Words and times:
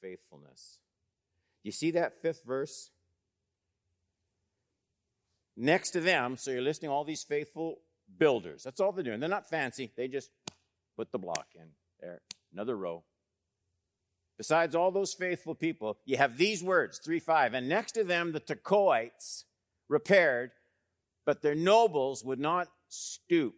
faithfulness. 0.00 0.78
You 1.62 1.72
see 1.72 1.92
that 1.92 2.20
fifth 2.22 2.42
verse? 2.46 2.90
Next 5.56 5.90
to 5.92 6.00
them, 6.00 6.36
so 6.36 6.50
you're 6.50 6.60
listing 6.60 6.90
all 6.90 7.04
these 7.04 7.24
faithful 7.24 7.78
builders. 8.18 8.62
That's 8.62 8.80
all 8.80 8.92
they're 8.92 9.04
doing. 9.04 9.20
They're 9.20 9.28
not 9.28 9.48
fancy. 9.48 9.90
They 9.96 10.06
just 10.08 10.30
put 10.96 11.10
the 11.12 11.18
block 11.18 11.46
in. 11.54 11.66
There, 12.00 12.20
another 12.52 12.76
row. 12.76 13.02
Besides 14.36 14.74
all 14.74 14.90
those 14.90 15.14
faithful 15.14 15.54
people, 15.54 15.96
you 16.04 16.18
have 16.18 16.36
these 16.36 16.62
words, 16.62 17.00
3 17.02 17.18
5. 17.18 17.54
And 17.54 17.68
next 17.68 17.92
to 17.92 18.04
them, 18.04 18.32
the 18.32 18.40
Tekoites 18.40 19.44
repaired, 19.88 20.50
but 21.24 21.40
their 21.40 21.54
nobles 21.54 22.22
would 22.22 22.38
not 22.38 22.68
stoop 22.88 23.54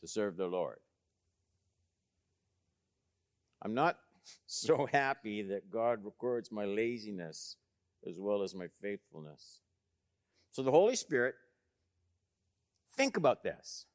to 0.00 0.08
serve 0.08 0.36
their 0.36 0.48
Lord. 0.48 0.78
I'm 3.62 3.74
not 3.74 3.96
so 4.46 4.86
happy 4.92 5.42
that 5.42 5.70
God 5.70 6.04
records 6.04 6.50
my 6.50 6.64
laziness 6.64 7.56
as 8.06 8.18
well 8.18 8.42
as 8.42 8.54
my 8.54 8.66
faithfulness. 8.80 9.60
So 10.52 10.62
the 10.62 10.70
Holy 10.70 10.96
Spirit, 10.96 11.34
think 12.96 13.16
about 13.16 13.42
this 13.42 13.86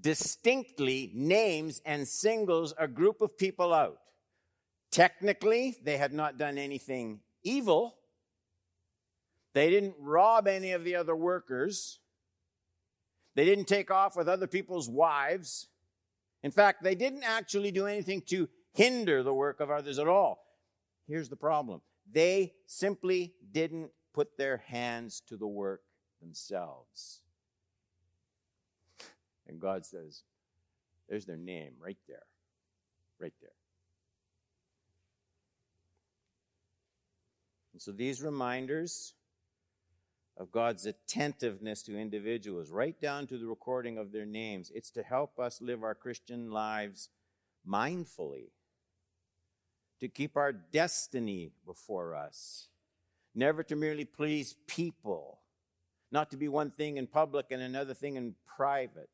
distinctly 0.00 1.10
names 1.14 1.80
and 1.84 2.06
singles 2.06 2.72
a 2.78 2.86
group 2.86 3.20
of 3.20 3.36
people 3.36 3.74
out. 3.74 3.98
Technically, 4.90 5.76
they 5.82 5.96
had 5.96 6.12
not 6.12 6.38
done 6.38 6.56
anything 6.56 7.20
evil. 7.42 7.96
They 9.54 9.70
didn't 9.70 9.96
rob 9.98 10.46
any 10.46 10.72
of 10.72 10.84
the 10.84 10.94
other 10.94 11.16
workers. 11.16 11.98
They 13.34 13.44
didn't 13.44 13.66
take 13.66 13.90
off 13.90 14.16
with 14.16 14.28
other 14.28 14.46
people's 14.46 14.88
wives. 14.88 15.68
In 16.42 16.50
fact, 16.50 16.82
they 16.82 16.94
didn't 16.94 17.24
actually 17.24 17.70
do 17.70 17.86
anything 17.86 18.22
to 18.28 18.48
hinder 18.78 19.24
the 19.24 19.34
work 19.34 19.58
of 19.58 19.70
others 19.70 19.98
at 19.98 20.06
all. 20.06 20.38
Here's 21.08 21.28
the 21.28 21.36
problem 21.36 21.82
they 22.10 22.54
simply 22.66 23.34
didn't 23.52 23.90
put 24.14 24.38
their 24.38 24.58
hands 24.58 25.20
to 25.26 25.36
the 25.36 25.46
work 25.46 25.82
themselves. 26.20 27.20
And 29.48 29.60
God 29.60 29.84
says, 29.84 30.22
there's 31.08 31.26
their 31.26 31.36
name 31.36 31.72
right 31.82 31.98
there. 32.06 32.22
Right 33.18 33.32
there. 33.40 33.50
And 37.72 37.82
so 37.82 37.90
these 37.92 38.22
reminders 38.22 39.14
of 40.36 40.52
God's 40.52 40.86
attentiveness 40.86 41.82
to 41.84 41.98
individuals, 41.98 42.70
right 42.70 42.98
down 43.00 43.26
to 43.26 43.38
the 43.38 43.46
recording 43.46 43.98
of 43.98 44.12
their 44.12 44.26
names, 44.26 44.70
it's 44.72 44.90
to 44.92 45.02
help 45.02 45.40
us 45.40 45.60
live 45.60 45.82
our 45.82 45.94
Christian 45.94 46.50
lives 46.50 47.08
mindfully, 47.68 48.50
to 50.00 50.08
keep 50.08 50.36
our 50.36 50.52
destiny 50.52 51.50
before 51.66 52.14
us, 52.14 52.68
never 53.34 53.62
to 53.64 53.76
merely 53.76 54.04
please 54.04 54.54
people, 54.66 55.40
not 56.10 56.30
to 56.30 56.36
be 56.36 56.48
one 56.48 56.70
thing 56.70 56.96
in 56.96 57.06
public 57.06 57.46
and 57.50 57.62
another 57.62 57.94
thing 57.94 58.16
in 58.16 58.34
private. 58.56 59.08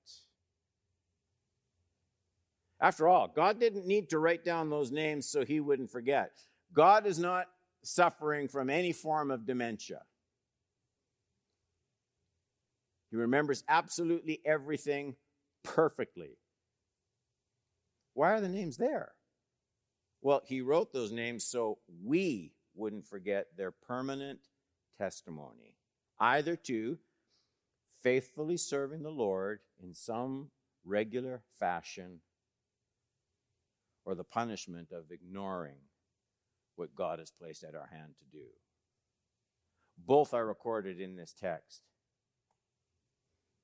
After 2.80 3.08
all, 3.08 3.28
God 3.28 3.58
didn't 3.58 3.86
need 3.86 4.10
to 4.10 4.18
write 4.18 4.44
down 4.44 4.68
those 4.68 4.90
names 4.90 5.27
so 5.27 5.44
he 5.44 5.60
wouldn't 5.60 5.90
forget. 5.90 6.32
God 6.72 7.06
is 7.06 7.18
not 7.18 7.46
suffering 7.82 8.48
from 8.48 8.68
any 8.68 8.92
form 8.92 9.30
of 9.30 9.46
dementia. 9.46 10.00
He 13.10 13.16
remembers 13.16 13.62
absolutely 13.68 14.40
everything 14.44 15.14
perfectly. 15.62 16.36
Why 18.14 18.32
are 18.32 18.40
the 18.40 18.48
names 18.48 18.77
there? 18.77 19.12
Well, 20.25 20.42
he 20.47 20.62
wrote 20.62 20.91
those 20.91 21.12
names 21.12 21.44
so 21.44 21.77
we 22.03 22.55
wouldn't 22.75 23.06
forget 23.06 23.48
their 23.58 23.70
permanent 23.70 24.41
testimony, 24.97 25.77
either 26.18 26.57
to 26.57 26.98
faithfully 28.02 28.57
serving 28.57 29.02
the 29.02 29.11
Lord 29.11 29.61
in 29.83 29.92
some 29.92 30.48
regular 30.83 31.42
fashion 31.61 32.20
or 34.07 34.14
the 34.14 34.24
punishment 34.24 34.92
of 34.92 35.11
ignoring 35.11 35.77
what 36.77 36.95
God 36.95 37.18
has 37.18 37.30
placed 37.30 37.62
at 37.62 37.74
our 37.74 37.91
hand 37.92 38.14
to 38.18 38.39
do. 38.39 38.46
Both 39.98 40.33
are 40.33 40.46
recorded 40.46 41.02
in 41.02 41.17
this 41.17 41.35
text. 41.39 41.83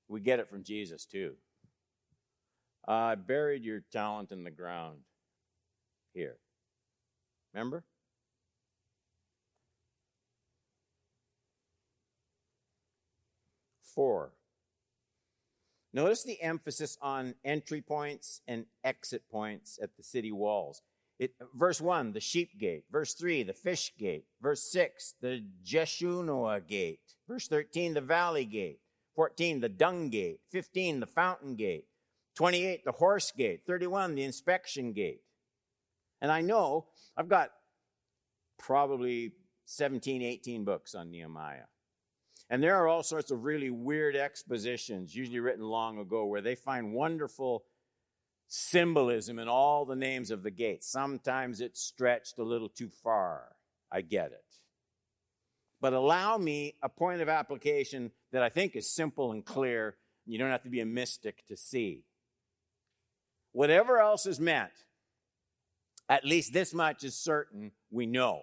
We 0.08 0.20
get 0.20 0.40
it 0.40 0.48
from 0.50 0.62
Jesus 0.62 1.06
too. 1.06 1.36
I 2.86 3.14
buried 3.14 3.64
your 3.64 3.80
talent 3.90 4.30
in 4.30 4.44
the 4.44 4.50
ground 4.50 4.98
here. 6.12 6.36
Remember? 7.52 7.84
Four. 13.82 14.32
Notice 15.92 16.22
the 16.22 16.40
emphasis 16.40 16.96
on 17.02 17.34
entry 17.44 17.80
points 17.80 18.40
and 18.46 18.66
exit 18.84 19.28
points 19.28 19.78
at 19.82 19.96
the 19.96 20.02
city 20.02 20.30
walls. 20.30 20.82
It, 21.18 21.34
verse 21.54 21.80
1, 21.80 22.12
the 22.12 22.20
sheep 22.20 22.58
gate. 22.58 22.84
Verse 22.90 23.14
3, 23.14 23.42
the 23.42 23.52
fish 23.52 23.92
gate. 23.98 24.24
Verse 24.40 24.62
6, 24.70 25.16
the 25.20 25.44
Jeshua 25.62 26.60
gate. 26.60 27.00
Verse 27.28 27.48
13, 27.48 27.94
the 27.94 28.00
valley 28.00 28.44
gate. 28.44 28.78
14, 29.16 29.60
the 29.60 29.68
dung 29.68 30.08
gate. 30.08 30.40
15, 30.50 31.00
the 31.00 31.06
fountain 31.06 31.56
gate. 31.56 31.86
28, 32.36 32.84
the 32.84 32.92
horse 32.92 33.32
gate. 33.36 33.62
31, 33.66 34.14
the 34.14 34.24
inspection 34.24 34.92
gate. 34.92 35.20
And 36.20 36.30
I 36.30 36.40
know 36.40 36.86
I've 37.16 37.28
got 37.28 37.50
probably 38.58 39.32
17, 39.66 40.22
18 40.22 40.64
books 40.64 40.94
on 40.94 41.10
Nehemiah. 41.10 41.64
And 42.50 42.62
there 42.62 42.76
are 42.76 42.88
all 42.88 43.04
sorts 43.04 43.30
of 43.30 43.44
really 43.44 43.70
weird 43.70 44.16
expositions, 44.16 45.14
usually 45.14 45.38
written 45.38 45.64
long 45.64 45.98
ago, 45.98 46.26
where 46.26 46.40
they 46.40 46.56
find 46.56 46.92
wonderful 46.92 47.64
symbolism 48.48 49.38
in 49.38 49.46
all 49.46 49.84
the 49.84 49.94
names 49.94 50.32
of 50.32 50.42
the 50.42 50.50
gates. 50.50 50.90
Sometimes 50.90 51.60
it's 51.60 51.80
stretched 51.80 52.38
a 52.38 52.42
little 52.42 52.68
too 52.68 52.88
far. 52.88 53.44
I 53.92 54.00
get 54.00 54.32
it. 54.32 54.44
But 55.80 55.92
allow 55.92 56.36
me 56.36 56.74
a 56.82 56.88
point 56.88 57.22
of 57.22 57.28
application 57.28 58.10
that 58.32 58.42
I 58.42 58.48
think 58.48 58.74
is 58.74 58.92
simple 58.92 59.30
and 59.30 59.44
clear. 59.44 59.96
You 60.26 60.38
don't 60.38 60.50
have 60.50 60.64
to 60.64 60.68
be 60.68 60.80
a 60.80 60.86
mystic 60.86 61.46
to 61.46 61.56
see. 61.56 62.04
Whatever 63.52 63.98
else 63.98 64.26
is 64.26 64.40
meant, 64.40 64.72
at 66.10 66.24
least 66.24 66.52
this 66.52 66.74
much 66.74 67.04
is 67.04 67.14
certain 67.14 67.70
we 67.90 68.04
know. 68.04 68.42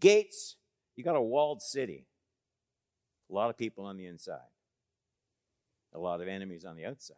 Gates, 0.00 0.56
you 0.96 1.04
got 1.04 1.14
a 1.14 1.22
walled 1.22 1.62
city. 1.62 2.08
A 3.30 3.32
lot 3.32 3.48
of 3.48 3.56
people 3.56 3.84
on 3.84 3.96
the 3.96 4.06
inside, 4.06 4.40
a 5.94 5.98
lot 6.00 6.20
of 6.20 6.26
enemies 6.26 6.64
on 6.64 6.74
the 6.74 6.84
outside. 6.84 7.16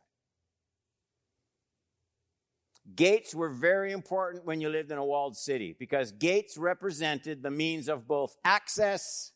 Gates 2.95 3.35
were 3.35 3.49
very 3.49 3.93
important 3.93 4.45
when 4.45 4.61
you 4.61 4.69
lived 4.69 4.91
in 4.91 4.99
a 4.99 5.05
walled 5.05 5.37
city 5.37 5.75
because 5.79 6.13
gates 6.13 6.59
represented 6.59 7.43
the 7.43 7.51
means 7.51 7.89
of 7.89 8.07
both 8.07 8.37
access 8.45 9.33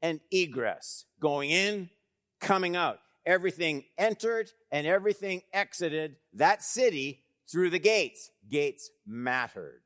and 0.00 0.20
egress, 0.30 1.04
going 1.20 1.50
in, 1.50 1.90
coming 2.40 2.76
out. 2.76 3.00
Everything 3.26 3.84
entered 3.98 4.50
and 4.70 4.86
everything 4.86 5.42
exited 5.52 6.16
that 6.32 6.62
city 6.62 7.24
through 7.50 7.70
the 7.70 7.78
gates. 7.78 8.30
Gates 8.48 8.90
mattered. 9.06 9.82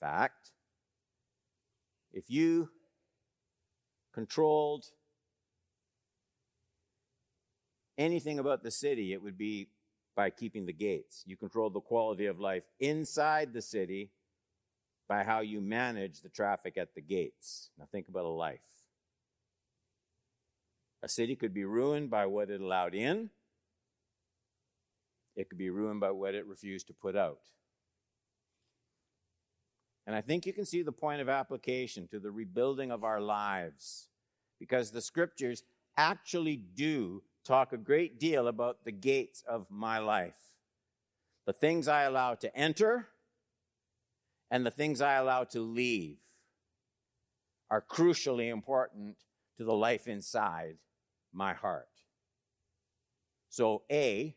Fact, 0.00 0.52
if 2.12 2.30
you 2.30 2.68
controlled 4.12 4.84
anything 7.98 8.38
about 8.38 8.62
the 8.62 8.70
city, 8.70 9.12
it 9.12 9.22
would 9.22 9.38
be 9.38 9.68
by 10.14 10.30
keeping 10.30 10.66
the 10.66 10.72
gates. 10.72 11.22
You 11.26 11.36
control 11.36 11.70
the 11.70 11.80
quality 11.80 12.26
of 12.26 12.40
life 12.40 12.64
inside 12.80 13.52
the 13.52 13.62
city 13.62 14.10
by 15.08 15.22
how 15.22 15.40
you 15.40 15.60
manage 15.60 16.20
the 16.20 16.28
traffic 16.28 16.76
at 16.76 16.94
the 16.94 17.02
gates. 17.02 17.70
Now 17.78 17.86
think 17.90 18.08
about 18.08 18.24
a 18.24 18.28
life. 18.28 18.60
A 21.02 21.08
city 21.08 21.36
could 21.36 21.54
be 21.54 21.64
ruined 21.64 22.10
by 22.10 22.26
what 22.26 22.50
it 22.50 22.60
allowed 22.60 22.94
in. 22.94 23.30
It 25.36 25.48
could 25.48 25.58
be 25.58 25.70
ruined 25.70 26.00
by 26.00 26.10
what 26.10 26.34
it 26.34 26.46
refused 26.46 26.86
to 26.88 26.94
put 26.94 27.14
out. 27.14 27.40
And 30.06 30.14
I 30.14 30.20
think 30.20 30.46
you 30.46 30.52
can 30.52 30.64
see 30.64 30.82
the 30.82 30.92
point 30.92 31.20
of 31.20 31.28
application 31.28 32.08
to 32.08 32.18
the 32.18 32.30
rebuilding 32.30 32.90
of 32.90 33.04
our 33.04 33.20
lives 33.20 34.08
because 34.58 34.90
the 34.90 35.02
scriptures 35.02 35.62
actually 35.96 36.56
do 36.56 37.22
talk 37.44 37.72
a 37.72 37.78
great 37.78 38.18
deal 38.18 38.48
about 38.48 38.84
the 38.84 38.92
gates 38.92 39.42
of 39.48 39.66
my 39.70 39.98
life. 39.98 40.36
The 41.46 41.52
things 41.52 41.88
I 41.88 42.02
allow 42.02 42.34
to 42.34 42.56
enter 42.56 43.08
and 44.50 44.64
the 44.64 44.70
things 44.70 45.00
I 45.00 45.14
allow 45.14 45.44
to 45.44 45.60
leave 45.60 46.18
are 47.70 47.82
crucially 47.82 48.50
important 48.50 49.16
to 49.58 49.64
the 49.64 49.74
life 49.74 50.06
inside 50.06 50.76
my 51.32 51.52
heart. 51.52 51.88
So, 53.48 53.82
A, 53.90 54.36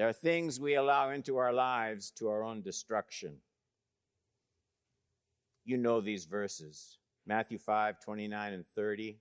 There 0.00 0.08
are 0.08 0.14
things 0.14 0.58
we 0.58 0.76
allow 0.76 1.10
into 1.10 1.36
our 1.36 1.52
lives 1.52 2.10
to 2.12 2.30
our 2.30 2.42
own 2.42 2.62
destruction. 2.62 3.36
You 5.66 5.76
know 5.76 6.00
these 6.00 6.24
verses 6.24 6.96
Matthew 7.26 7.58
5 7.58 8.00
29 8.00 8.52
and 8.54 8.66
30. 8.66 9.18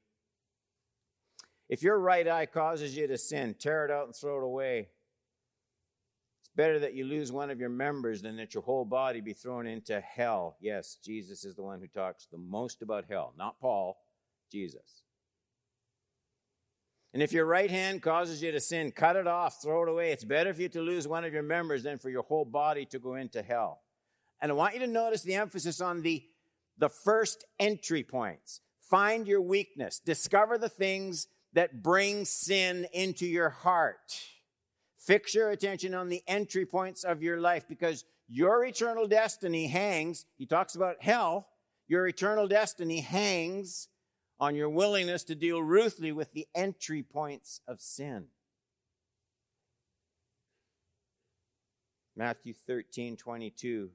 If 1.68 1.84
your 1.84 2.00
right 2.00 2.26
eye 2.26 2.46
causes 2.46 2.96
you 2.96 3.08
to 3.08 3.18
sin, 3.18 3.56
tear 3.60 3.84
it 3.84 3.92
out 3.92 4.06
and 4.06 4.16
throw 4.16 4.38
it 4.38 4.46
away. 4.46 4.88
It's 6.40 6.52
better 6.56 6.80
that 6.80 6.94
you 6.94 7.04
lose 7.04 7.30
one 7.30 7.50
of 7.50 7.60
your 7.60 7.68
members 7.68 8.22
than 8.22 8.38
that 8.38 8.54
your 8.54 8.64
whole 8.64 8.86
body 8.86 9.20
be 9.20 9.34
thrown 9.34 9.68
into 9.68 10.00
hell. 10.00 10.56
Yes, 10.62 10.98
Jesus 11.04 11.44
is 11.44 11.56
the 11.56 11.62
one 11.62 11.82
who 11.82 11.88
talks 11.88 12.28
the 12.32 12.38
most 12.38 12.82
about 12.82 13.04
hell, 13.10 13.34
not 13.38 13.60
Paul, 13.60 13.98
Jesus. 14.50 15.04
And 17.14 17.24
if 17.24 17.34
your 17.34 17.46
right 17.46 17.72
hand 17.72 18.02
causes 18.02 18.42
you 18.42 18.52
to 18.52 18.60
sin, 18.60 18.92
cut 18.92 19.16
it 19.16 19.26
off, 19.26 19.62
throw 19.62 19.84
it 19.84 19.90
away. 19.90 20.12
It's 20.12 20.24
better 20.24 20.54
for 20.54 20.62
you 20.62 20.70
to 20.70 20.82
lose 20.82 21.08
one 21.08 21.24
of 21.26 21.34
your 21.34 21.44
members 21.44 21.84
than 21.84 21.98
for 21.98 22.10
your 22.10 22.24
whole 22.24 22.46
body 22.46 22.86
to 22.86 23.00
go 23.00 23.16
into 23.16 23.42
hell. 23.42 23.82
And 24.42 24.52
I 24.52 24.56
want 24.56 24.76
you 24.76 24.80
to 24.82 24.88
notice 24.88 25.24
the 25.24 25.36
emphasis 25.36 25.82
on 25.82 26.02
the, 26.02 26.24
the 26.78 26.90
first 26.90 27.46
entry 27.60 28.04
points. 28.04 28.62
Find 28.80 29.28
your 29.28 29.42
weakness, 29.42 30.00
discover 30.00 30.58
the 30.58 30.70
things 30.70 31.28
that 31.54 31.84
bring 31.84 32.26
sin 32.26 32.88
into 32.94 33.26
your 33.26 33.50
heart. 33.50 34.20
Fix 34.98 35.34
your 35.34 35.50
attention 35.50 35.94
on 35.94 36.10
the 36.10 36.22
entry 36.28 36.66
points 36.66 37.04
of 37.04 37.24
your 37.24 37.40
life 37.40 37.68
because 37.68 38.06
your 38.28 38.64
eternal 38.64 39.08
destiny 39.08 39.68
hangs, 39.68 40.26
he 40.38 40.46
talks 40.46 40.76
about 40.76 41.02
hell, 41.02 41.48
your 41.88 42.08
eternal 42.08 42.48
destiny 42.48 43.02
hangs 43.02 43.88
on 44.39 44.56
your 44.56 44.69
willingness 44.69 45.24
to 45.25 45.36
deal 45.36 45.62
ruthlessly 45.62 46.12
with 46.12 46.31
the 46.33 46.47
entry 46.56 47.03
points 47.03 47.62
of 47.68 47.81
sin. 47.81 48.25
Matthew 52.15 52.53
13, 52.53 53.18
22. 53.18 53.89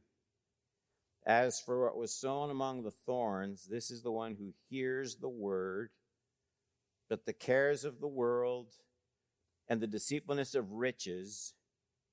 As 1.27 1.59
for 1.61 1.85
what 1.85 1.97
was 1.97 2.13
sown 2.13 2.51
among 2.51 2.83
the 2.83 2.91
thorns, 2.91 3.67
this 3.71 3.91
is 3.91 4.03
the 4.03 4.13
one 4.13 4.35
who 4.35 4.53
hears 4.69 5.17
the 5.17 5.29
word, 5.29 5.91
but 7.09 7.25
the 7.25 7.33
cares 7.33 7.85
of 7.85 8.01
the 8.01 8.09
world 8.09 8.69
and 9.69 9.81
the 9.81 9.87
deceitfulness 9.87 10.55
of 10.55 10.73
riches 10.73 11.55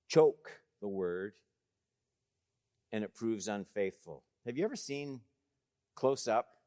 choke 0.07 0.61
the 0.81 0.87
word, 0.87 1.33
and 2.91 3.03
it 3.03 3.13
proves 3.13 3.47
unfaithful. 3.49 4.23
Have 4.45 4.57
you 4.57 4.63
ever 4.63 4.77
seen 4.77 5.21
close 5.95 6.27
up 6.27 6.60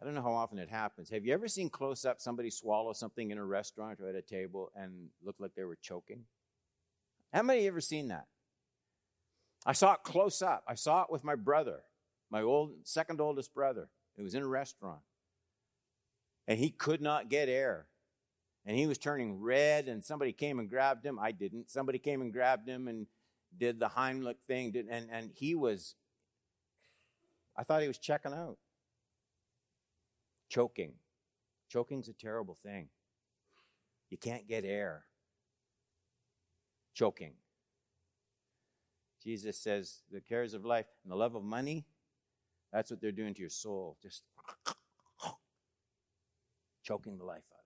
I 0.00 0.04
don't 0.04 0.14
know 0.14 0.22
how 0.22 0.32
often 0.32 0.58
it 0.58 0.68
happens. 0.68 1.10
Have 1.10 1.24
you 1.24 1.32
ever 1.32 1.48
seen 1.48 1.70
close 1.70 2.04
up 2.04 2.20
somebody 2.20 2.50
swallow 2.50 2.92
something 2.92 3.30
in 3.30 3.38
a 3.38 3.44
restaurant 3.44 3.98
or 4.00 4.08
at 4.08 4.14
a 4.14 4.22
table 4.22 4.70
and 4.76 5.08
look 5.24 5.36
like 5.40 5.54
they 5.56 5.64
were 5.64 5.78
choking? 5.80 6.24
How 7.32 7.42
many 7.42 7.60
of 7.60 7.64
you 7.64 7.70
ever 7.70 7.80
seen 7.80 8.08
that? 8.08 8.26
I 9.66 9.72
saw 9.72 9.94
it 9.94 10.04
close 10.04 10.40
up. 10.40 10.62
I 10.68 10.76
saw 10.76 11.02
it 11.02 11.10
with 11.10 11.24
my 11.24 11.34
brother, 11.34 11.80
my 12.30 12.42
old 12.42 12.74
second 12.84 13.20
oldest 13.20 13.52
brother. 13.52 13.88
It 14.16 14.22
was 14.22 14.34
in 14.34 14.42
a 14.42 14.48
restaurant. 14.48 15.00
And 16.46 16.58
he 16.58 16.70
could 16.70 17.02
not 17.02 17.28
get 17.28 17.48
air. 17.48 17.86
And 18.64 18.76
he 18.76 18.86
was 18.86 18.98
turning 18.98 19.40
red, 19.40 19.88
and 19.88 20.04
somebody 20.04 20.32
came 20.32 20.58
and 20.58 20.70
grabbed 20.70 21.04
him. 21.04 21.18
I 21.18 21.32
didn't. 21.32 21.70
Somebody 21.70 21.98
came 21.98 22.20
and 22.20 22.32
grabbed 22.32 22.68
him 22.68 22.86
and 22.86 23.06
did 23.56 23.80
the 23.80 23.88
Heimlich 23.88 24.36
thing. 24.46 24.74
And, 24.90 25.08
and 25.10 25.30
he 25.34 25.54
was, 25.54 25.94
I 27.56 27.64
thought 27.64 27.82
he 27.82 27.88
was 27.88 27.98
checking 27.98 28.32
out 28.32 28.58
choking. 30.48 30.92
Choking's 31.68 32.08
a 32.08 32.12
terrible 32.12 32.56
thing. 32.62 32.88
You 34.10 34.18
can't 34.18 34.48
get 34.48 34.64
air. 34.64 35.04
Choking. 36.94 37.34
Jesus 39.22 39.58
says 39.58 40.02
the 40.10 40.20
cares 40.20 40.54
of 40.54 40.64
life 40.64 40.86
and 41.04 41.12
the 41.12 41.16
love 41.16 41.34
of 41.34 41.44
money, 41.44 41.84
that's 42.72 42.90
what 42.90 43.00
they're 43.00 43.12
doing 43.12 43.34
to 43.34 43.40
your 43.40 43.50
soul. 43.50 43.96
Just 44.02 44.22
choking 46.82 47.18
the 47.18 47.24
life 47.24 47.36
out 47.36 47.58
of 47.58 47.64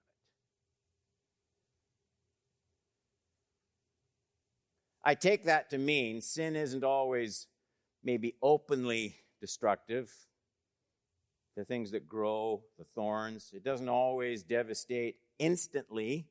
it. 5.04 5.10
I 5.10 5.14
take 5.14 5.44
that 5.44 5.70
to 5.70 5.78
mean 5.78 6.20
sin 6.20 6.56
isn't 6.56 6.84
always 6.84 7.46
maybe 8.04 8.34
openly 8.42 9.16
destructive 9.40 10.12
the 11.56 11.64
things 11.64 11.90
that 11.90 12.08
grow, 12.08 12.62
the 12.78 12.84
thorns. 12.84 13.50
It 13.54 13.64
doesn't 13.64 13.88
always 13.88 14.42
devastate 14.42 15.16
instantly. 15.38 16.26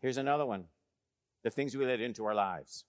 Here's 0.00 0.16
another 0.16 0.46
one 0.46 0.66
the 1.42 1.50
things 1.50 1.76
we 1.76 1.84
let 1.84 2.00
into 2.00 2.24
our 2.24 2.34
lives. 2.34 2.84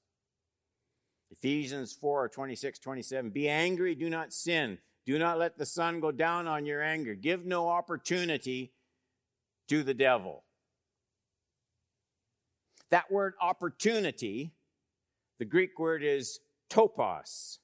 Ephesians 1.32 1.94
4 1.94 2.30
26, 2.30 2.80
27. 2.80 3.30
Be 3.32 3.48
angry, 3.50 3.96
do 3.96 4.10
not 4.10 4.34
sin. 4.34 4.78
Do 5.06 5.18
not 5.18 5.40
let 5.40 5.58
the 5.58 5.66
sun 5.66 6.00
go 6.00 6.12
down 6.12 6.48
on 6.48 6.66
your 6.66 6.84
anger. 6.84 7.16
Give 7.16 7.46
no 7.46 7.70
opportunity 7.70 8.74
to 9.68 9.84
the 9.84 9.94
devil. 9.94 10.44
That 12.92 13.12
word 13.12 13.34
opportunity, 13.42 14.52
the 15.38 15.46
Greek 15.46 15.80
word 15.80 16.04
is 16.04 16.40
topos. 16.70 17.60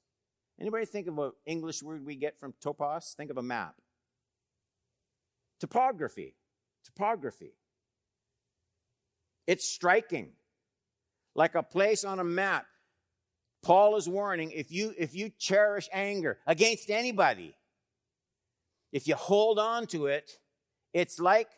Anybody 0.60 0.86
think 0.86 1.06
of 1.06 1.18
an 1.18 1.32
English 1.44 1.82
word 1.82 2.04
we 2.04 2.16
get 2.16 2.38
from 2.38 2.54
topos? 2.64 3.14
Think 3.14 3.30
of 3.30 3.36
a 3.36 3.42
map. 3.42 3.74
Topography. 5.60 6.34
Topography. 6.84 7.52
It's 9.46 9.68
striking. 9.68 10.30
Like 11.34 11.54
a 11.54 11.62
place 11.62 12.04
on 12.04 12.18
a 12.18 12.24
map. 12.24 12.66
Paul 13.62 13.96
is 13.96 14.08
warning 14.08 14.52
if 14.52 14.70
you 14.70 14.94
if 14.96 15.14
you 15.14 15.30
cherish 15.38 15.88
anger 15.92 16.38
against 16.46 16.88
anybody, 16.88 17.54
if 18.92 19.08
you 19.08 19.16
hold 19.16 19.58
on 19.58 19.86
to 19.88 20.06
it, 20.06 20.30
it's 20.92 21.18
like 21.18 21.48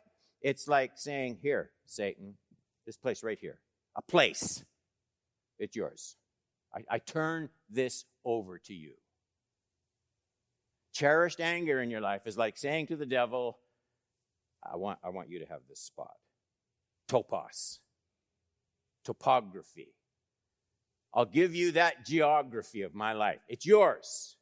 it's 0.40 0.66
like 0.66 0.92
saying, 0.96 1.38
Here, 1.42 1.70
Satan, 1.86 2.34
this 2.86 2.96
place 2.96 3.22
right 3.22 3.38
here. 3.38 3.58
A 3.94 4.02
place. 4.02 4.64
It's 5.58 5.76
yours. 5.76 6.16
I, 6.74 6.84
I 6.90 6.98
turn 6.98 7.48
this 7.70 8.04
over 8.24 8.58
to 8.58 8.74
you. 8.74 8.92
Cherished 10.92 11.40
anger 11.40 11.80
in 11.80 11.90
your 11.90 12.00
life 12.00 12.26
is 12.26 12.36
like 12.36 12.56
saying 12.56 12.88
to 12.88 12.96
the 12.96 13.06
devil, 13.06 13.58
I 14.62 14.76
want, 14.76 14.98
I 15.04 15.10
want 15.10 15.30
you 15.30 15.38
to 15.38 15.46
have 15.46 15.60
this 15.68 15.80
spot. 15.80 16.14
Topos. 17.08 17.78
Topography. 19.04 19.94
I'll 21.14 21.24
give 21.24 21.54
you 21.54 21.72
that 21.72 22.04
geography 22.04 22.82
of 22.82 22.94
my 22.94 23.12
life. 23.12 23.40
It's 23.48 23.64
yours. 23.64 24.36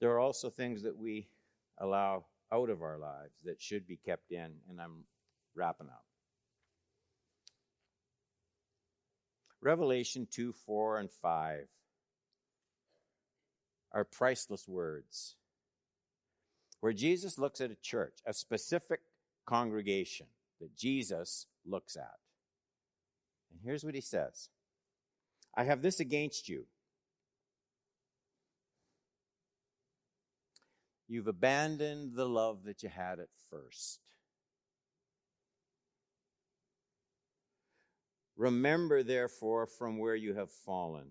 There 0.00 0.10
are 0.10 0.20
also 0.20 0.48
things 0.48 0.82
that 0.82 0.96
we 0.96 1.28
allow 1.78 2.24
out 2.52 2.70
of 2.70 2.82
our 2.82 2.98
lives 2.98 3.34
that 3.44 3.60
should 3.60 3.86
be 3.86 3.96
kept 3.96 4.32
in, 4.32 4.52
and 4.68 4.80
I'm 4.80 5.04
wrapping 5.54 5.88
up. 5.88 6.04
Revelation 9.60 10.26
2, 10.30 10.52
4, 10.52 10.98
and 10.98 11.10
5 11.10 11.66
are 13.92 14.04
priceless 14.04 14.66
words 14.66 15.34
where 16.80 16.92
Jesus 16.92 17.38
looks 17.38 17.60
at 17.60 17.70
a 17.70 17.76
church, 17.76 18.18
a 18.24 18.32
specific 18.32 19.00
congregation 19.46 20.26
that 20.60 20.76
Jesus 20.76 21.46
looks 21.66 21.96
at. 21.96 22.18
And 23.50 23.60
here's 23.62 23.84
what 23.84 23.94
he 23.94 24.00
says 24.00 24.48
I 25.54 25.64
have 25.64 25.82
this 25.82 26.00
against 26.00 26.48
you. 26.48 26.66
You've 31.08 31.26
abandoned 31.26 32.14
the 32.14 32.28
love 32.28 32.64
that 32.64 32.84
you 32.84 32.88
had 32.88 33.18
at 33.18 33.28
first. 33.50 33.98
Remember, 38.40 39.02
therefore, 39.02 39.66
from 39.66 39.98
where 39.98 40.14
you 40.14 40.32
have 40.32 40.50
fallen. 40.50 41.08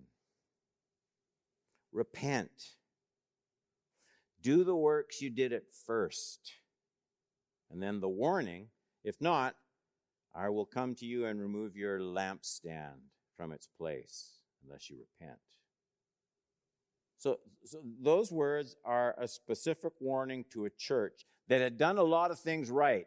Repent. 1.92 2.50
Do 4.42 4.64
the 4.64 4.74
works 4.74 5.22
you 5.22 5.30
did 5.30 5.52
at 5.52 5.72
first. 5.86 6.40
And 7.70 7.80
then 7.80 8.00
the 8.00 8.08
warning 8.08 8.66
if 9.04 9.20
not, 9.20 9.54
I 10.34 10.48
will 10.48 10.66
come 10.66 10.96
to 10.96 11.06
you 11.06 11.26
and 11.26 11.40
remove 11.40 11.76
your 11.76 12.00
lampstand 12.00 12.98
from 13.36 13.52
its 13.52 13.68
place 13.78 14.40
unless 14.64 14.90
you 14.90 14.96
repent. 14.98 15.38
So, 17.16 17.38
so, 17.64 17.78
those 18.02 18.32
words 18.32 18.74
are 18.84 19.14
a 19.18 19.28
specific 19.28 19.92
warning 20.00 20.46
to 20.52 20.64
a 20.64 20.70
church 20.70 21.26
that 21.46 21.60
had 21.60 21.78
done 21.78 21.96
a 21.96 22.02
lot 22.02 22.32
of 22.32 22.40
things 22.40 22.70
right. 22.70 23.06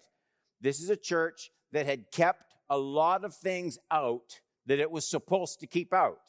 This 0.62 0.80
is 0.80 0.90
a 0.90 0.96
church 0.96 1.52
that 1.74 1.86
had 1.86 2.10
kept 2.10 2.53
a 2.70 2.78
lot 2.78 3.24
of 3.24 3.36
things 3.36 3.78
out 3.92 4.40
that 4.66 4.80
it 4.80 4.92
was 4.92 5.08
supposed 5.10 5.60
to 5.60 5.68
keep 5.68 5.94
out. 5.94 6.20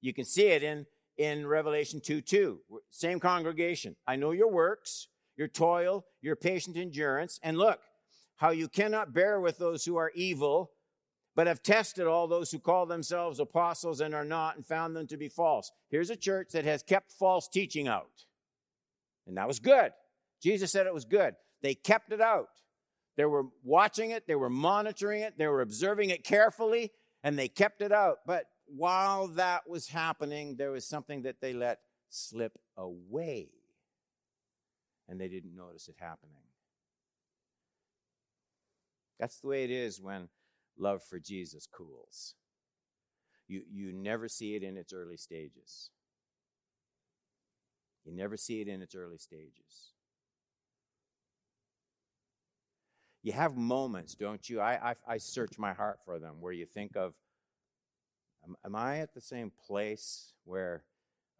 You 0.00 0.12
can 0.12 0.24
see 0.24 0.48
it 0.48 0.62
in, 0.62 0.86
in 1.16 1.46
Revelation 1.46 2.00
2 2.04 2.20
2. 2.20 2.60
Same 2.90 3.20
congregation. 3.20 3.96
I 4.06 4.16
know 4.16 4.32
your 4.32 4.50
works. 4.50 5.08
your 5.36 5.48
toil, 5.48 6.04
your 6.22 6.36
patient 6.36 6.76
endurance, 6.76 7.40
and 7.42 7.58
look, 7.58 7.80
how 8.36 8.50
you 8.50 8.68
cannot 8.68 9.12
bear 9.12 9.40
with 9.40 9.58
those 9.58 9.84
who 9.84 9.96
are 9.96 10.12
evil, 10.14 10.70
but 11.36 11.46
have 11.46 11.62
tested 11.62 12.06
all 12.06 12.28
those 12.28 12.50
who 12.50 12.58
call 12.58 12.86
themselves 12.86 13.40
apostles 13.40 14.00
and 14.00 14.14
are 14.14 14.24
not, 14.24 14.56
and 14.56 14.66
found 14.66 14.94
them 14.94 15.06
to 15.08 15.16
be 15.16 15.28
false. 15.28 15.72
Here's 15.90 16.10
a 16.10 16.16
church 16.16 16.50
that 16.52 16.64
has 16.64 16.82
kept 16.82 17.12
false 17.12 17.48
teaching 17.48 17.88
out. 17.88 18.26
And 19.26 19.36
that 19.36 19.48
was 19.48 19.58
good. 19.58 19.92
Jesus 20.42 20.70
said 20.70 20.86
it 20.86 20.94
was 20.94 21.04
good. 21.04 21.34
They 21.62 21.74
kept 21.74 22.12
it 22.12 22.20
out. 22.20 22.48
They 23.16 23.24
were 23.24 23.46
watching 23.62 24.10
it, 24.10 24.26
they 24.26 24.34
were 24.34 24.50
monitoring 24.50 25.22
it, 25.22 25.38
they 25.38 25.46
were 25.46 25.60
observing 25.60 26.10
it 26.10 26.24
carefully, 26.24 26.92
and 27.22 27.38
they 27.38 27.48
kept 27.48 27.80
it 27.80 27.92
out. 27.92 28.18
But 28.26 28.46
while 28.66 29.28
that 29.28 29.68
was 29.68 29.88
happening, 29.88 30.56
there 30.56 30.72
was 30.72 30.86
something 30.86 31.22
that 31.22 31.40
they 31.40 31.52
let 31.52 31.80
slip 32.10 32.58
away. 32.76 33.48
And 35.08 35.20
they 35.20 35.28
didn't 35.28 35.54
notice 35.54 35.88
it 35.88 35.96
happening. 35.98 36.42
That's 39.20 39.38
the 39.38 39.48
way 39.48 39.64
it 39.64 39.70
is 39.70 40.00
when 40.00 40.28
love 40.76 41.02
for 41.02 41.18
Jesus 41.18 41.66
cools. 41.66 42.34
You, 43.46 43.62
you 43.70 43.92
never 43.92 44.28
see 44.28 44.54
it 44.56 44.62
in 44.62 44.76
its 44.76 44.92
early 44.92 45.16
stages. 45.16 45.90
You 48.04 48.12
never 48.12 48.36
see 48.36 48.60
it 48.60 48.68
in 48.68 48.82
its 48.82 48.94
early 48.94 49.18
stages. 49.18 49.93
You 53.24 53.32
have 53.32 53.56
moments, 53.56 54.14
don't 54.14 54.46
you? 54.50 54.60
I, 54.60 54.90
I, 54.90 55.14
I 55.14 55.16
search 55.16 55.58
my 55.58 55.72
heart 55.72 55.98
for 56.04 56.18
them 56.18 56.34
where 56.40 56.52
you 56.52 56.66
think 56.66 56.94
of, 56.94 57.14
am, 58.46 58.54
am 58.66 58.76
I 58.76 58.98
at 58.98 59.14
the 59.14 59.20
same 59.22 59.50
place 59.66 60.34
where 60.44 60.84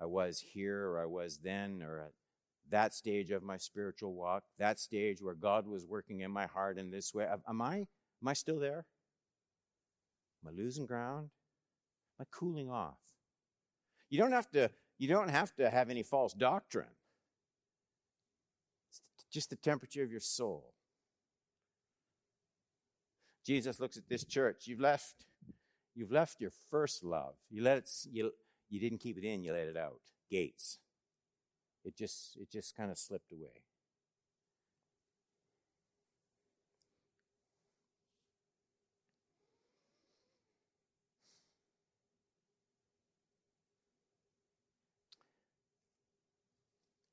I 0.01 0.07
was 0.07 0.41
here 0.41 0.89
or 0.89 0.99
I 0.99 1.05
was 1.05 1.41
then 1.45 1.83
or 1.83 2.01
at 2.01 2.13
that 2.71 2.95
stage 2.95 3.31
of 3.31 3.43
my 3.43 3.59
spiritual 3.59 4.15
walk, 4.15 4.45
that 4.59 4.81
stage 4.81 5.21
where 5.21 5.35
God 5.35 5.67
was 5.67 5.85
working 5.85 6.21
in 6.21 6.31
my 6.31 6.47
heart 6.47 6.79
in 6.79 6.91
this 6.91 7.13
way? 7.13 7.29
Am 7.47 7.61
I, 7.61 7.77
am 7.77 8.29
I 8.29 8.33
still 8.33 8.59
there? 8.59 8.87
Am 10.43 10.55
I 10.55 10.57
losing 10.57 10.87
ground? 10.87 11.29
Am 12.19 12.25
I 12.25 12.25
cooling 12.35 12.71
off? 12.71 12.97
You 14.09 14.17
don't 14.17 14.33
have 14.33 14.51
to, 14.53 14.71
you 14.97 15.07
don't 15.07 15.29
have 15.29 15.55
to 15.57 15.69
have 15.69 15.91
any 15.91 16.03
false 16.03 16.33
doctrine. 16.33 16.87
It's 18.91 19.27
just 19.31 19.51
the 19.51 19.57
temperature 19.57 20.03
of 20.03 20.11
your 20.11 20.21
soul. 20.21 20.71
Jesus 23.45 23.79
looks 23.79 23.97
at 23.97 24.09
this 24.09 24.25
church. 24.25 24.67
You've 24.67 24.81
left, 24.81 25.27
you've 25.95 26.13
left 26.13 26.41
your 26.41 26.53
first 26.71 27.05
love. 27.05 27.35
You 27.51 27.63
let 27.63 27.79
it, 27.79 27.91
you, 28.11 28.33
you 28.71 28.81
didn't 28.81 28.99
keep 28.99 29.19
it 29.19 29.25
in, 29.25 29.43
you 29.43 29.53
let 29.53 29.69
it 29.69 29.77
out. 29.77 30.01
Gates. 30.31 30.79
It 31.85 31.97
just, 31.97 32.37
it 32.41 32.51
just 32.51 32.75
kind 32.75 32.91
of 32.91 32.99
slipped 32.99 33.31
away. 33.33 33.63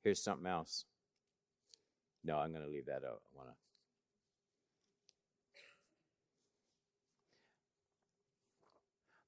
Here's 0.02 0.22
something 0.22 0.46
else. 0.46 0.84
No, 2.24 2.38
I'm 2.38 2.50
going 2.50 2.64
to 2.64 2.70
leave 2.70 2.86
that 2.86 3.04
out. 3.04 3.22
I 3.32 3.36
want 3.36 3.50
to 3.50 3.71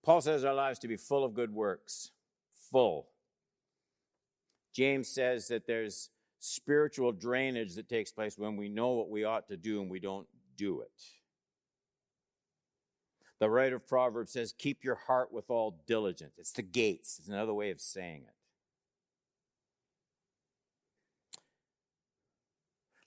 Paul 0.04 0.20
says 0.20 0.44
our 0.44 0.54
lives 0.54 0.78
to 0.80 0.88
be 0.88 0.96
full 0.96 1.24
of 1.24 1.34
good 1.34 1.52
works. 1.52 2.10
Full. 2.70 3.08
James 4.74 5.08
says 5.08 5.48
that 5.48 5.66
there's 5.66 6.10
spiritual 6.40 7.12
drainage 7.12 7.74
that 7.74 7.88
takes 7.88 8.12
place 8.12 8.36
when 8.36 8.56
we 8.56 8.68
know 8.68 8.90
what 8.90 9.08
we 9.08 9.24
ought 9.24 9.48
to 9.48 9.56
do 9.56 9.80
and 9.80 9.90
we 9.90 10.00
don't 10.00 10.26
do 10.56 10.82
it. 10.82 10.90
The 13.40 13.48
writer 13.48 13.76
of 13.76 13.86
Proverbs 13.86 14.32
says, 14.32 14.54
Keep 14.56 14.84
your 14.84 14.94
heart 14.94 15.32
with 15.32 15.50
all 15.50 15.82
diligence. 15.86 16.34
It's 16.38 16.52
the 16.52 16.62
gates, 16.62 17.18
it's 17.18 17.28
another 17.28 17.54
way 17.54 17.70
of 17.70 17.80
saying 17.80 18.24
it. 18.26 18.34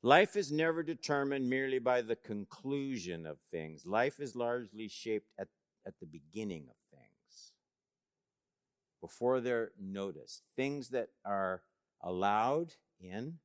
Life 0.04 0.36
is 0.36 0.52
never 0.52 0.84
determined 0.84 1.50
merely 1.50 1.80
by 1.80 2.02
the 2.02 2.16
conclusion 2.16 3.26
of 3.26 3.38
things. 3.52 3.86
Life 3.86 4.20
is 4.20 4.36
largely 4.36 4.88
shaped 4.88 5.32
at, 5.40 5.48
at 5.86 5.96
the 6.00 6.06
beginning 6.06 6.68
of 6.70 6.76
before 9.02 9.40
they're 9.40 9.72
noticed. 9.80 10.44
Things 10.56 10.90
that 10.90 11.10
are 11.26 11.62
allowed 12.02 12.74
in, 13.00 13.40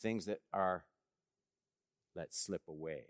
things 0.00 0.26
that 0.26 0.40
are 0.52 0.84
let 2.14 2.32
slip 2.34 2.62
away. 2.68 3.04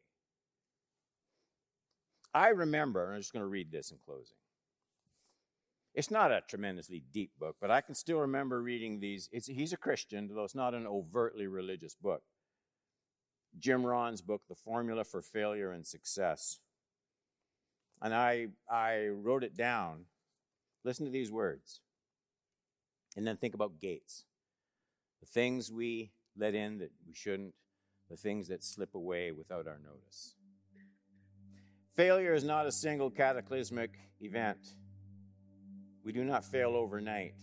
I 2.35 2.49
remember, 2.49 3.07
and 3.07 3.15
I'm 3.15 3.21
just 3.21 3.33
going 3.33 3.45
to 3.45 3.49
read 3.49 3.71
this 3.71 3.91
in 3.91 3.99
closing. 4.05 4.37
It's 5.95 6.11
not 6.11 6.31
a 6.31 6.43
tremendously 6.47 7.03
deep 7.13 7.31
book, 7.39 7.57
but 7.59 7.71
I 7.71 7.81
can 7.81 7.95
still 7.95 8.19
remember 8.19 8.61
reading 8.61 9.01
these. 9.01 9.31
It's, 9.33 9.47
he's 9.47 9.73
a 9.73 9.79
Christian, 9.79 10.29
though 10.29 10.45
it's 10.45 10.55
not 10.55 10.75
an 10.75 10.87
overtly 10.87 11.47
religious 11.47 11.95
book. 11.95 12.23
Jim 13.59 13.87
Rohn's 13.87 14.21
book, 14.21 14.43
The 14.49 14.55
Formula 14.55 15.05
for 15.05 15.23
Failure 15.23 15.73
and 15.73 15.87
Success. 15.87 16.61
And 18.03 18.15
I, 18.15 18.49
I 18.71 19.07
wrote 19.07 19.43
it 19.43 19.57
down 19.57 20.05
Listen 20.87 21.05
to 21.05 21.11
these 21.11 21.33
words. 21.33 21.81
And 23.17 23.27
then 23.27 23.37
think 23.37 23.55
about 23.55 23.81
gates. 23.81 24.25
The 25.21 25.27
things 25.27 25.73
we 25.73 26.13
let 26.39 26.55
in 26.55 26.79
that 26.79 26.93
we 27.09 27.13
shouldn't, 27.13 27.55
the 28.09 28.17
things 28.17 28.47
that 28.49 28.63
slip 28.63 28.95
away 28.95 29.33
without 29.33 29.67
our 29.67 29.81
notice. 29.85 30.37
Failure 31.97 32.35
is 32.35 32.45
not 32.45 32.67
a 32.67 32.73
single 32.73 33.11
cataclysmic 33.11 33.99
event. 34.21 34.59
We 36.05 36.13
do 36.13 36.23
not 36.23 36.45
fail 36.45 36.77
overnight. 36.77 37.35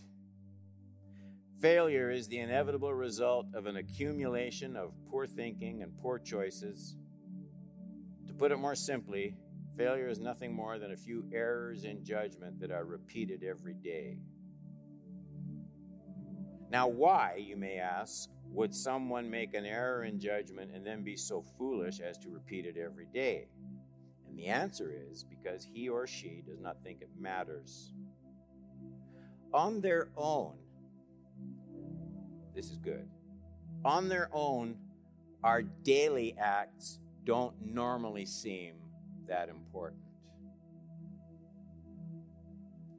Failure 1.60 2.10
is 2.10 2.28
the 2.28 2.38
inevitable 2.38 2.94
result 2.94 3.48
of 3.52 3.66
an 3.66 3.76
accumulation 3.76 4.74
of 4.74 4.92
poor 5.10 5.26
thinking 5.26 5.82
and 5.82 5.92
poor 6.00 6.18
choices. 6.18 6.96
To 8.26 8.32
put 8.32 8.52
it 8.52 8.56
more 8.56 8.74
simply, 8.74 9.36
Failure 9.76 10.08
is 10.08 10.20
nothing 10.20 10.54
more 10.54 10.78
than 10.78 10.92
a 10.92 10.96
few 10.96 11.24
errors 11.32 11.84
in 11.84 12.04
judgment 12.04 12.60
that 12.60 12.70
are 12.70 12.84
repeated 12.84 13.42
every 13.42 13.74
day. 13.74 14.18
Now, 16.70 16.86
why, 16.86 17.36
you 17.44 17.56
may 17.56 17.78
ask, 17.78 18.30
would 18.46 18.72
someone 18.72 19.28
make 19.28 19.54
an 19.54 19.64
error 19.64 20.04
in 20.04 20.20
judgment 20.20 20.70
and 20.72 20.86
then 20.86 21.02
be 21.02 21.16
so 21.16 21.44
foolish 21.58 22.00
as 22.00 22.18
to 22.18 22.30
repeat 22.30 22.66
it 22.66 22.76
every 22.76 23.06
day? 23.12 23.48
And 24.28 24.38
the 24.38 24.46
answer 24.46 24.92
is 24.92 25.24
because 25.24 25.64
he 25.64 25.88
or 25.88 26.06
she 26.06 26.42
does 26.46 26.60
not 26.60 26.82
think 26.84 27.00
it 27.00 27.10
matters. 27.18 27.92
On 29.52 29.80
their 29.80 30.08
own, 30.16 30.54
this 32.54 32.70
is 32.70 32.76
good. 32.76 33.08
On 33.84 34.08
their 34.08 34.28
own, 34.32 34.76
our 35.42 35.62
daily 35.62 36.36
acts 36.38 37.00
don't 37.24 37.54
normally 37.60 38.26
seem 38.26 38.74
that 39.28 39.48
important. 39.48 40.02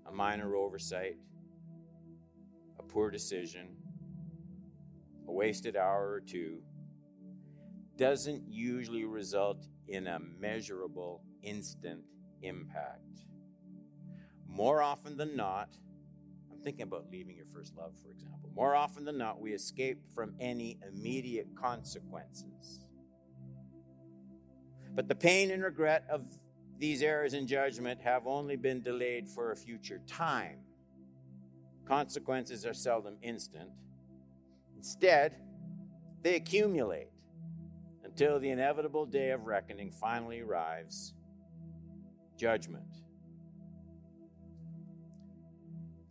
A 0.07 0.11
minor 0.11 0.55
oversight, 0.55 1.17
a 2.79 2.83
poor 2.83 3.09
decision, 3.11 3.75
a 5.27 5.31
wasted 5.31 5.75
hour 5.75 6.09
or 6.09 6.21
two 6.21 6.61
doesn't 7.97 8.43
usually 8.47 9.05
result 9.05 9.67
in 9.87 10.07
a 10.07 10.19
measurable 10.19 11.23
instant 11.43 12.01
impact. 12.41 12.99
More 14.47 14.81
often 14.81 15.17
than 15.17 15.35
not, 15.35 15.69
I'm 16.51 16.59
thinking 16.61 16.83
about 16.83 17.05
leaving 17.11 17.35
your 17.35 17.45
first 17.53 17.75
love, 17.75 17.93
for 18.01 18.09
example. 18.09 18.49
More 18.55 18.75
often 18.75 19.05
than 19.05 19.17
not, 19.17 19.41
we 19.41 19.53
escape 19.53 19.99
from 20.13 20.33
any 20.39 20.79
immediate 20.87 21.47
consequences. 21.59 22.85
But 24.95 25.09
the 25.09 25.15
pain 25.15 25.51
and 25.51 25.61
regret 25.61 26.05
of 26.09 26.25
these 26.79 27.03
errors 27.03 27.33
in 27.33 27.47
judgment 27.47 28.01
have 28.01 28.25
only 28.25 28.55
been 28.55 28.81
delayed 28.81 29.27
for 29.27 29.51
a 29.51 29.55
future 29.55 29.99
time. 30.07 30.59
Consequences 31.85 32.65
are 32.65 32.73
seldom 32.73 33.17
instant. 33.21 33.69
Instead, 34.75 35.35
they 36.21 36.35
accumulate 36.35 37.09
until 38.03 38.39
the 38.39 38.49
inevitable 38.49 39.05
day 39.05 39.31
of 39.31 39.45
reckoning 39.45 39.91
finally 39.91 40.41
arrives 40.41 41.13
judgment 42.37 42.85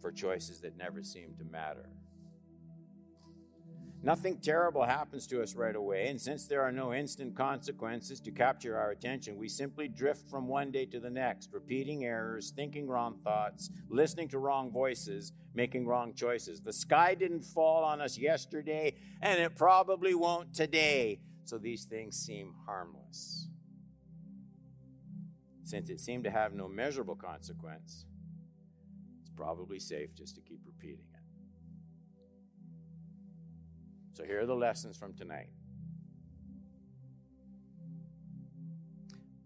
for 0.00 0.12
choices 0.12 0.61
that 0.61 0.76
never 0.76 1.03
seem 1.03 1.35
to 1.38 1.45
matter. 1.45 1.88
Nothing 4.05 4.37
terrible 4.37 4.85
happens 4.85 5.27
to 5.29 5.43
us 5.43 5.55
right 5.55 5.75
away, 5.75 6.09
and 6.09 6.21
since 6.21 6.47
there 6.47 6.61
are 6.61 6.71
no 6.71 6.93
instant 6.93 7.35
consequences 7.35 8.21
to 8.21 8.31
capture 8.31 8.77
our 8.77 8.91
attention, 8.91 9.39
we 9.39 9.49
simply 9.49 9.89
drift 9.89 10.29
from 10.29 10.47
one 10.47 10.71
day 10.71 10.85
to 10.85 11.01
the 11.01 11.09
next, 11.09 11.49
repeating 11.55 12.05
errors, 12.05 12.53
thinking 12.55 12.87
wrong 12.87 13.19
thoughts, 13.25 13.71
listening 13.89 14.29
to 14.29 14.39
wrong 14.39 14.71
voices, 14.71 15.33
making 15.55 15.87
wrong 15.87 16.13
choices. 16.13 16.61
The 16.61 16.71
sky 16.71 17.15
didn't 17.15 17.47
fall 17.47 17.83
on 17.83 18.03
us 18.03 18.19
yesterday, 18.19 18.95
and 19.23 19.41
it 19.41 19.57
probably 19.57 20.15
won't 20.15 20.53
today, 20.53 21.21
so 21.47 21.57
these 21.57 21.87
things 21.87 22.15
seem 22.15 22.53
harmless. 22.67 23.49
Since 25.63 25.89
it 25.89 25.99
seemed 25.99 26.25
to 26.25 26.31
have 26.31 26.53
no 26.53 26.69
measurable 26.69 27.17
consequence, 27.17 28.05
it's 29.23 29.31
probably 29.35 29.79
safe 29.79 30.15
just 30.15 30.35
to 30.35 30.43
keep 30.43 30.61
repeating 30.67 31.07
it. 31.15 31.24
So 34.14 34.25
here 34.25 34.40
are 34.40 34.47
the 34.47 34.54
lessons 34.54 34.97
from 34.97 35.12
tonight. 35.14 35.50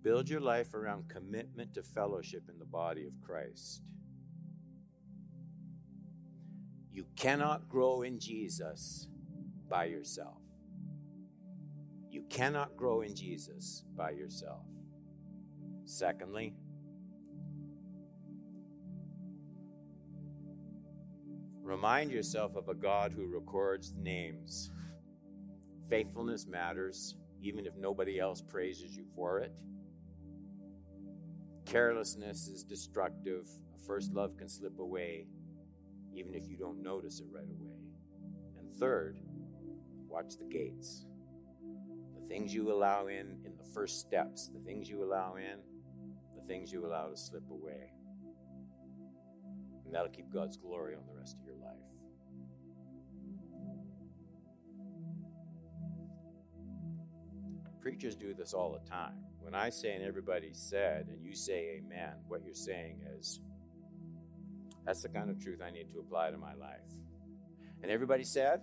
Build 0.02 0.28
your 0.28 0.40
life 0.40 0.74
around 0.74 1.08
commitment 1.08 1.74
to 1.74 1.82
fellowship 1.82 2.44
in 2.50 2.58
the 2.58 2.66
body 2.66 3.06
of 3.06 3.12
Christ. 3.20 3.82
You 6.92 7.06
cannot 7.16 7.68
grow 7.68 8.02
in 8.02 8.20
Jesus 8.20 9.08
by 9.70 9.86
yourself. 9.86 10.42
You 12.10 12.24
cannot 12.28 12.76
grow 12.76 13.00
in 13.00 13.14
Jesus 13.14 13.84
by 13.96 14.10
yourself. 14.10 14.66
Secondly, 15.86 16.54
Remind 21.68 22.10
yourself 22.10 22.56
of 22.56 22.70
a 22.70 22.74
God 22.74 23.12
who 23.12 23.26
records 23.26 23.92
names. 23.94 24.70
Faithfulness 25.90 26.46
matters, 26.46 27.14
even 27.42 27.66
if 27.66 27.76
nobody 27.76 28.18
else 28.18 28.40
praises 28.40 28.96
you 28.96 29.04
for 29.14 29.40
it. 29.40 29.52
Carelessness 31.66 32.48
is 32.48 32.64
destructive. 32.64 33.46
A 33.76 33.86
first 33.86 34.14
love 34.14 34.38
can 34.38 34.48
slip 34.48 34.78
away, 34.78 35.26
even 36.14 36.32
if 36.32 36.48
you 36.48 36.56
don't 36.56 36.82
notice 36.82 37.20
it 37.20 37.26
right 37.30 37.44
away. 37.44 37.82
And 38.58 38.72
third, 38.72 39.18
watch 40.08 40.38
the 40.38 40.46
gates. 40.46 41.04
The 42.14 42.26
things 42.28 42.54
you 42.54 42.72
allow 42.72 43.08
in 43.08 43.42
in 43.44 43.58
the 43.58 43.70
first 43.74 44.00
steps, 44.00 44.48
the 44.48 44.60
things 44.60 44.88
you 44.88 45.04
allow 45.04 45.36
in, 45.36 45.58
the 46.34 46.46
things 46.46 46.72
you 46.72 46.86
allow 46.86 47.08
to 47.10 47.16
slip 47.18 47.50
away. 47.50 47.92
And 49.88 49.94
that'll 49.94 50.10
keep 50.10 50.30
God's 50.30 50.58
glory 50.58 50.94
on 50.94 51.00
the 51.10 51.18
rest 51.18 51.38
of 51.40 51.46
your 51.46 51.56
life. 51.56 51.78
Preachers 57.80 58.14
do 58.14 58.34
this 58.34 58.52
all 58.52 58.78
the 58.78 58.86
time. 58.86 59.14
When 59.40 59.54
I 59.54 59.70
say 59.70 59.94
and 59.94 60.04
everybody 60.04 60.50
said, 60.52 61.06
and 61.08 61.24
you 61.24 61.34
say 61.34 61.80
amen, 61.80 62.16
what 62.26 62.44
you're 62.44 62.54
saying 62.54 63.00
is, 63.18 63.40
that's 64.84 65.00
the 65.00 65.08
kind 65.08 65.30
of 65.30 65.42
truth 65.42 65.62
I 65.66 65.70
need 65.70 65.88
to 65.94 66.00
apply 66.00 66.32
to 66.32 66.36
my 66.36 66.52
life. 66.52 66.84
And 67.82 67.90
everybody 67.90 68.24
said, 68.24 68.60